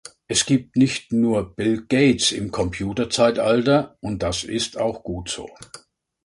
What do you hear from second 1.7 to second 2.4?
Gates